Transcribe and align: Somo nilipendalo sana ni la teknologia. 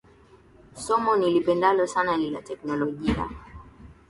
Somo 0.75 1.15
nilipendalo 1.15 1.87
sana 1.87 2.17
ni 2.17 2.29
la 2.31 2.41
teknologia. 2.41 3.29